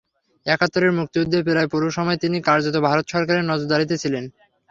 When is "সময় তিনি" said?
1.97-2.37